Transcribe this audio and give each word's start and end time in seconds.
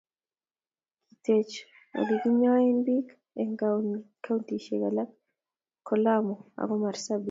kiteche 1.07 1.59
oleginyoen 2.01 2.77
biik 2.85 3.07
eng 3.39 3.53
kauntishek 4.25 4.83
alak 4.89 5.09
ku 5.85 5.93
lamu 6.03 6.35
ago 6.61 6.75
marsabit 6.83 7.19